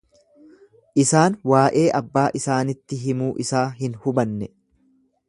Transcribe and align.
Isaan 1.03 1.35
waa'ee 1.51 1.83
abbaa 1.99 2.25
isaanitti 2.41 3.01
himuu 3.05 3.29
isaa 3.47 3.65
hin 3.83 3.99
hubanne. 4.07 4.53